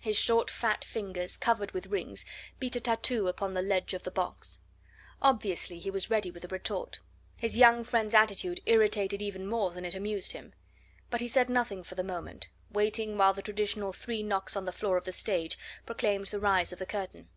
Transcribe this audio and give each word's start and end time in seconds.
His 0.00 0.16
short 0.16 0.50
fat 0.52 0.84
fingers, 0.84 1.36
covered 1.36 1.72
with 1.72 1.88
rings, 1.88 2.24
beat 2.60 2.76
a 2.76 2.80
tattoo 2.80 3.26
upon 3.26 3.54
the 3.54 3.60
ledge 3.60 3.92
of 3.92 4.04
the 4.04 4.12
box. 4.12 4.60
Obviously, 5.20 5.80
he 5.80 5.90
was 5.90 6.08
ready 6.08 6.30
with 6.30 6.44
a 6.44 6.46
retort. 6.46 7.00
His 7.36 7.58
young 7.58 7.82
friend's 7.82 8.14
attitude 8.14 8.60
irritated 8.66 9.20
even 9.20 9.48
more 9.48 9.72
than 9.72 9.84
it 9.84 9.96
amused 9.96 10.30
him. 10.30 10.52
But 11.10 11.20
he 11.20 11.26
said 11.26 11.50
nothing 11.50 11.82
for 11.82 11.96
the 11.96 12.04
moment, 12.04 12.46
waiting 12.70 13.18
while 13.18 13.34
the 13.34 13.42
traditional 13.42 13.92
three 13.92 14.22
knocks 14.22 14.54
on 14.54 14.64
the 14.64 14.70
floor 14.70 14.96
of 14.96 15.06
the 15.06 15.10
stage 15.10 15.58
proclaimed 15.84 16.26
the 16.26 16.38
rise 16.38 16.72
of 16.72 16.78
the 16.78 16.86
curtain. 16.86 17.28